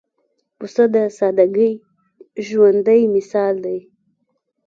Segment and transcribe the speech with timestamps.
[0.57, 1.71] پسه د سادګۍ
[2.47, 3.79] ژوندى مثال دی.